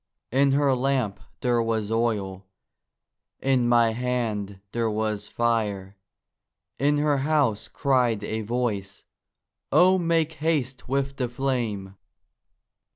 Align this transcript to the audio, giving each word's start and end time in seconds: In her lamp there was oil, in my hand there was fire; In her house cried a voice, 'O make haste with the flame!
In 0.31 0.53
her 0.53 0.73
lamp 0.73 1.19
there 1.41 1.61
was 1.61 1.91
oil, 1.91 2.47
in 3.39 3.69
my 3.69 3.91
hand 3.91 4.59
there 4.71 4.89
was 4.89 5.27
fire; 5.27 5.95
In 6.79 6.97
her 6.97 7.17
house 7.19 7.67
cried 7.67 8.23
a 8.23 8.41
voice, 8.41 9.03
'O 9.71 9.99
make 9.99 10.31
haste 10.41 10.89
with 10.89 11.17
the 11.17 11.29
flame! 11.29 11.97